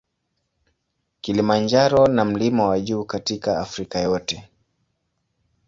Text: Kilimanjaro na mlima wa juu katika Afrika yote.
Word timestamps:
Kilimanjaro 1.21 2.07
na 2.07 2.25
mlima 2.25 2.67
wa 2.67 2.79
juu 2.79 3.05
katika 3.05 3.59
Afrika 3.61 3.99
yote. 3.99 4.49